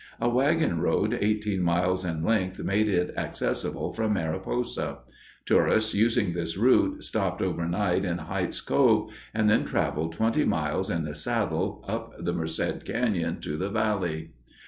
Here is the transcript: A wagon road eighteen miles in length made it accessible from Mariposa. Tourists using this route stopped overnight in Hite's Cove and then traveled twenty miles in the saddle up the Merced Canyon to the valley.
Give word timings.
A 0.19 0.27
wagon 0.27 0.81
road 0.81 1.15
eighteen 1.21 1.61
miles 1.61 2.03
in 2.03 2.23
length 2.23 2.57
made 2.57 2.89
it 2.89 3.13
accessible 3.15 3.93
from 3.93 4.13
Mariposa. 4.13 4.97
Tourists 5.45 5.93
using 5.93 6.33
this 6.33 6.57
route 6.57 7.03
stopped 7.03 7.39
overnight 7.39 8.03
in 8.03 8.17
Hite's 8.17 8.61
Cove 8.61 9.11
and 9.31 9.47
then 9.47 9.63
traveled 9.63 10.13
twenty 10.13 10.43
miles 10.43 10.89
in 10.89 11.03
the 11.05 11.13
saddle 11.13 11.85
up 11.87 12.13
the 12.17 12.33
Merced 12.33 12.83
Canyon 12.83 13.39
to 13.41 13.57
the 13.57 13.69
valley. 13.69 14.31